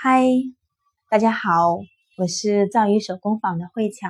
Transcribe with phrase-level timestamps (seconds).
[0.00, 0.22] 嗨，
[1.10, 1.80] 大家好，
[2.16, 4.08] 我是造语手工坊的慧巧。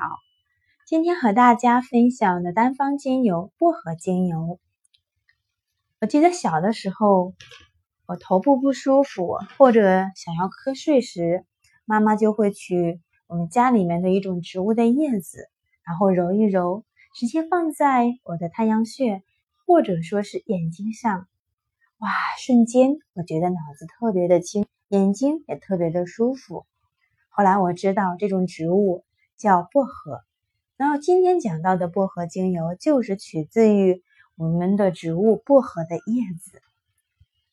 [0.87, 4.61] 今天和大家分享的单方精油薄荷精油。
[5.99, 7.33] 我记得小的时候，
[8.05, 9.81] 我头部不舒服或者
[10.15, 11.47] 想要瞌睡时，
[11.87, 15.49] 妈妈就会取我们家里面的一种植物的叶子，
[15.85, 19.23] 然后揉一揉，直接放在我的太阳穴
[19.67, 21.27] 或者说是眼睛上。
[21.97, 24.67] 哇，瞬间我觉得脑子特别的清。
[24.89, 26.65] 眼睛也特别的舒服。
[27.29, 29.05] 后来我知道这种植物
[29.37, 30.23] 叫薄荷，
[30.77, 34.03] 然后今天讲到的薄荷精油就是取自于
[34.37, 36.63] 我们的植物薄荷的叶子。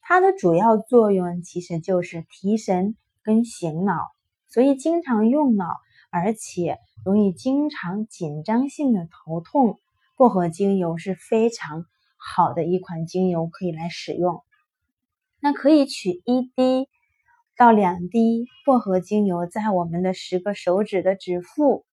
[0.01, 4.11] 它的主要作用其实就是提神跟醒脑，
[4.47, 5.65] 所以经常用脑，
[6.11, 9.79] 而且容易经常紧张性的头痛，
[10.15, 11.85] 薄荷精油是非常
[12.17, 14.43] 好的一款精油，可以来使用。
[15.39, 16.87] 那可以取一滴。
[17.57, 21.85] 到两滴薄荷精油在我们的十个手指的指腹，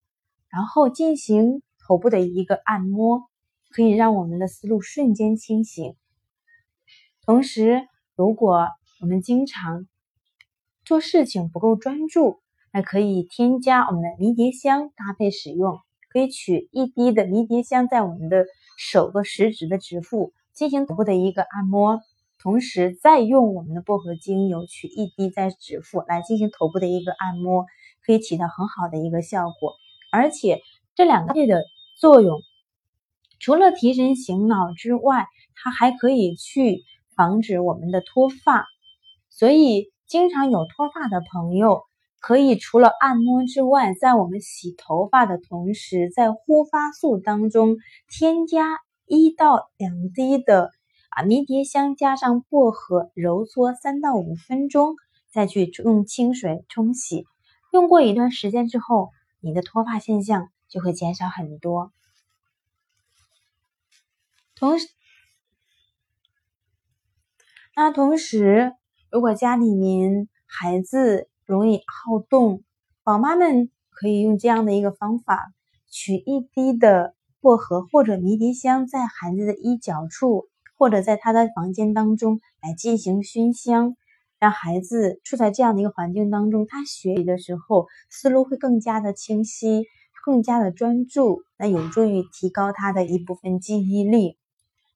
[0.49, 3.29] 然后进行头部的一个按摩，
[3.71, 5.95] 可以让我们的思路瞬间清醒。
[7.25, 8.67] 同时，如果
[9.01, 9.87] 我们经常
[10.85, 12.41] 做事情不够专注，
[12.73, 15.79] 那可以添加我们的迷迭香搭配使用，
[16.11, 18.47] 可以取一滴的迷迭香在我们的
[18.77, 22.01] 手个食指的指腹进行头部的一个按摩。
[22.43, 27.67] 同时，再用我们的薄荷精油取一滴在指腹来进行头部的一个按摩，
[28.05, 29.75] 可以起到很好的一个效果。
[30.11, 30.61] 而且
[30.97, 31.63] 这两个的
[32.01, 32.41] 作用，
[33.39, 36.83] 除了提神醒脑之外，它还可以去
[37.15, 38.67] 防止我们的脱发。
[39.31, 41.85] 所以，经常有脱发的朋友，
[42.19, 47.77] 可以除了按摩之外，在我们洗头发的同时，在护发素当中
[48.09, 50.73] 添加一到两滴的。
[51.15, 54.97] 把迷迭香加上薄荷揉搓三到五分钟，
[55.31, 57.27] 再去用清水冲洗。
[57.71, 61.93] 用过一段时间之后，你的脱发现象就会减少很多。
[64.55, 64.89] 同时，
[67.77, 68.73] 那同时，
[69.11, 72.63] 如果家里面孩子容易好动，
[73.03, 75.53] 宝妈们可以用这样的一个方法：
[75.91, 80.49] 取一滴的薄荷或者迷迭香，在孩子的衣角处。
[80.83, 83.95] 或者在他的房间当中来进行熏香，
[84.41, 89.85] 让孩子处在这样的一个环境当中，他学习的时候思路会更加的清晰，
[90.25, 94.37] 更加的专注，那有助于提高他的一部分记忆力。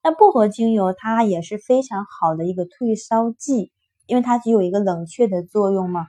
[0.03, 3.71] 那薄荷精油它也是非常好的一个退烧剂，
[4.07, 6.09] 因为它具有一个冷却的作用嘛。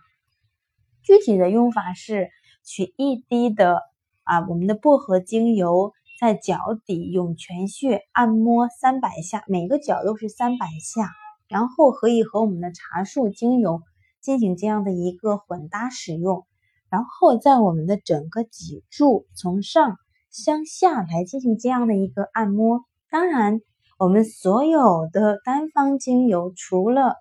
[1.03, 2.29] 具体的用法是
[2.63, 3.83] 取一滴的
[4.23, 5.94] 啊我们的薄荷精油。
[6.19, 11.11] 在脚底涌泉穴按摩三百下，每个脚都是三百下，
[11.47, 13.81] 然后可以和我们的茶树精油
[14.19, 16.47] 进行这样的一个混搭使用，
[16.89, 19.97] 然后在我们的整个脊柱从上
[20.31, 22.83] 向下来进行这样的一个按摩。
[23.11, 23.61] 当然，
[24.00, 27.13] 我们所有的单方精油，除了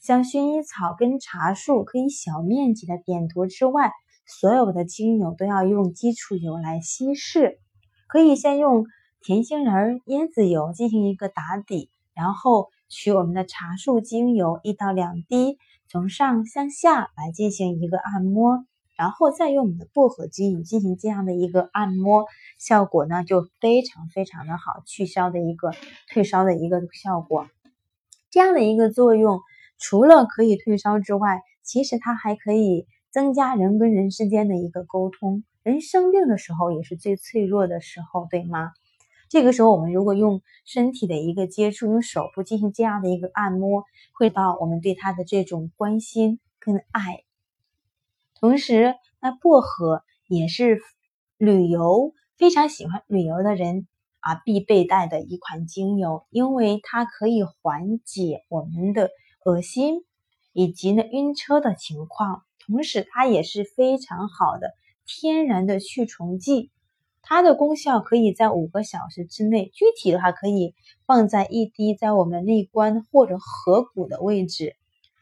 [0.00, 3.92] 像薰衣草跟茶树可以小面积的点涂之外，
[4.26, 7.60] 所有的精油都要用基础油来稀释。
[8.12, 8.84] 可以先用
[9.22, 15.56] 甜杏仁椰子油进行一个打底，然后取我们的茶树精油一到两滴，
[15.88, 18.66] 从上向下来进行一个按摩，
[18.98, 22.26] 然后再用我们的薄荷精油进行这样的一个按摩，
[22.58, 25.72] 效果呢就非常非常的好，去烧的一个
[26.12, 27.46] 退烧的一个效果。
[28.28, 29.40] 这样的一个作用，
[29.78, 35.44] 除了可以退烧之外，其实它还可以增加人跟人之间的一个沟通。
[35.62, 38.72] 人生病的时候也是最脆弱的时候，对吗？
[39.28, 47.24] 这个时候，我们如果用身体的一个接触，用手部进行这样的一个按摩，会到我们对他的这种关心跟爱。
[48.34, 50.80] 同时，那薄荷也是
[51.38, 53.86] 旅游非常喜欢旅游的人
[54.20, 59.10] 啊必备带的一款精油，因为它可以缓解我们的
[59.44, 60.04] 恶心
[60.52, 64.74] 以及呢晕车的情况，同时它也是非常好的。
[65.14, 66.70] 天然的去虫剂，
[67.20, 69.70] 它的功效可以在五个小时之内。
[69.74, 70.74] 具体的话，可以
[71.06, 74.74] 放在一滴在我们内关或者合谷的位置。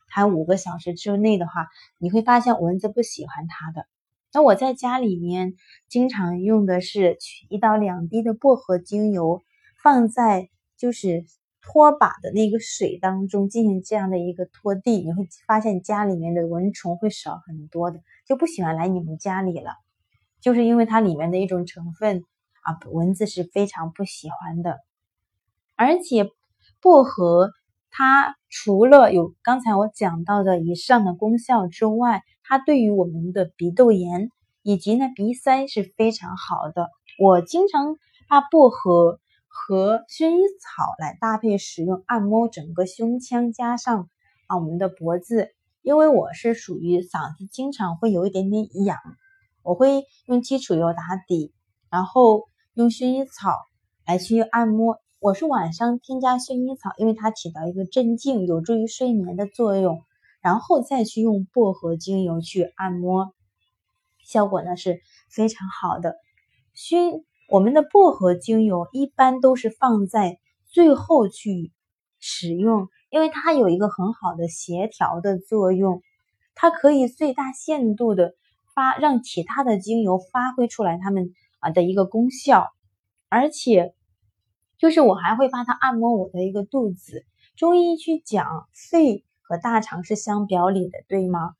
[0.06, 1.66] 它五个小时之内的话，
[1.98, 3.86] 你会发现蚊子不喜欢它的。
[4.32, 5.54] 那我在家里面
[5.88, 9.42] 经常用的是取一到两滴的薄荷精油，
[9.82, 11.24] 放在就是
[11.60, 18.00] 拖把的那个水当中进行这样的一个拖地，你会发现家里面的蚊虫会少很多的。
[18.30, 19.72] 就不喜欢来你们家里了，
[20.40, 22.22] 就是因为它里面的一种成分
[22.62, 24.78] 啊，蚊子是非常不喜欢的。
[25.74, 26.30] 而且
[26.80, 27.50] 薄荷
[27.90, 34.30] 它除了有刚才我讲到的以上的功效之外，它对于我们的鼻窦炎
[34.62, 36.88] 以及呢鼻塞是非常好的。
[37.18, 37.96] 我经常
[38.28, 39.18] 把薄荷
[39.48, 44.08] 和薰衣草来搭配使用，按摩整个胸腔，加上
[44.46, 45.52] 啊我们的脖子。
[45.82, 48.98] 因为我是属于嗓子经常会有一点点痒，
[49.62, 51.54] 我会用基础油打底，
[51.90, 52.44] 然后
[52.74, 53.54] 用薰衣草
[54.06, 54.98] 来去按摩。
[55.20, 60.02] 我是晚上添加薰衣草，因为它起到一个镇静、有助于睡眠的作用，
[60.42, 63.32] 然后再去用薄荷精油去按摩，
[64.22, 65.00] 效果呢是
[65.30, 66.14] 非常好的。
[66.74, 71.72] 熏我们的薄荷精油一般都是放在最后去
[72.18, 72.88] 使用。
[73.10, 76.00] 因为它有一个很好的协调的作用，
[76.54, 78.34] 它可以最大限度的
[78.74, 82.68] 发让其他的精油发挥出来它们啊的一个功效，
[83.28, 83.94] 而且
[84.78, 87.26] 就是我还会帮它按摩我的一个肚子。
[87.56, 91.54] 中医去讲肺和大肠是相表里的，对吗？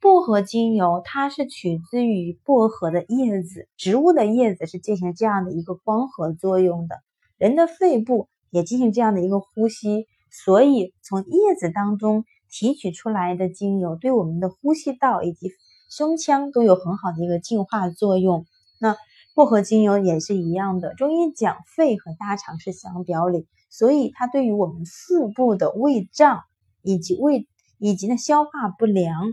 [0.00, 6.96] 薄荷精油它是取自于薄荷的叶子，植物的叶子是进行这样的一个光合作用的，
[7.38, 10.08] 人的肺部也进行这样的一个呼吸。
[10.32, 15.52] 所以，从叶子当中提取出来的精油，对我们的呼吸道以及
[15.90, 18.46] 胸腔都有很好的一个净化作用。
[18.80, 18.96] 那
[19.34, 26.44] 薄荷精油也是一样的，中医讲肺和大肠是相表里，所以它对于我们腹部的胃胀
[26.80, 27.46] 以及胃
[27.78, 29.30] 以及呢消化不良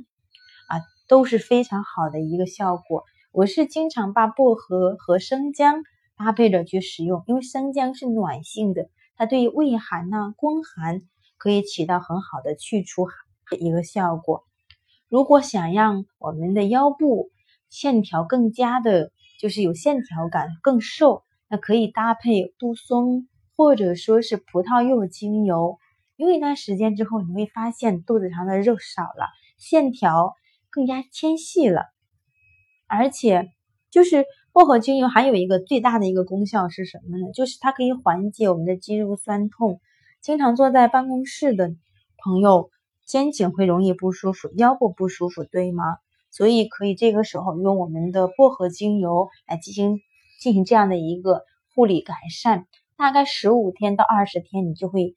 [0.68, 3.04] 啊都是非常好的一个效果。
[3.32, 5.84] 我是经常把薄荷和生姜
[6.18, 8.90] 搭配着去使用，因为生姜是暖性的。
[9.20, 11.02] 它对于胃寒呐、宫寒
[11.38, 13.06] 可以起到很好的去除
[13.52, 14.46] 的一个效果。
[15.10, 17.30] 如果想让我们的腰部
[17.70, 23.28] 线条更加的，就是有线条感、更瘦，那可以搭配杜松
[23.58, 25.78] 或者说是葡萄柚精油。
[26.16, 29.28] 用一段时间之后，你会发现肚子上的肉少了，
[29.58, 30.34] 线条
[30.70, 31.88] 更加纤细了，
[32.88, 33.52] 而且
[33.92, 34.26] 就是。
[34.52, 37.32] 薄荷精油还有一个最大的一个功效是什么呢？
[37.34, 39.80] 就是它可以缓解我们的肌肉酸痛。
[40.22, 41.70] 经常坐在办公室的
[42.18, 42.72] 朋友，
[43.06, 45.84] 肩颈会容易不舒服，腰部不舒服，对吗？
[46.32, 50.02] 所以可以这个时候用我们的薄荷精油来进行
[50.42, 51.44] 进行这样的一个
[51.76, 52.66] 护理改善，
[52.98, 55.16] 大概十五天到二十天，你就会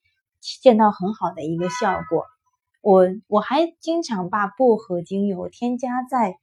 [0.61, 2.27] 见到很好的一个效果。
[2.83, 6.37] 我我还经常把薄荷精油添加在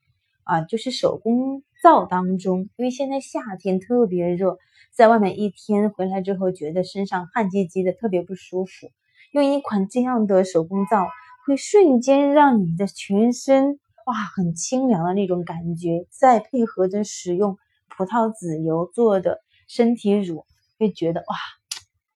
[0.44, 1.62] 啊，就是手工。
[1.82, 4.58] 燥当中，因为现在夏天特别热，
[4.94, 8.90] 在外面一天回来之后，觉得身上汗唧唧的，特别不舒服。
[9.32, 11.08] 用一款这样的手工皂，
[11.46, 16.06] 会瞬间让你的全身哇很清凉的那种感觉。
[16.10, 20.46] 再配合着使用葡萄籽油做的身体乳，
[20.78, 21.36] 会觉得哇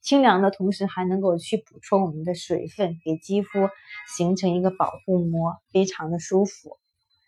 [0.01, 3.69] 清凉的同时，还能够去补充我们的水分，给肌肤
[4.17, 6.77] 形成一个保护膜，非常的舒服。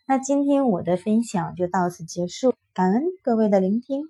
[0.08, 4.08] 那今天我的分享就到此结束，感恩各位的聆听。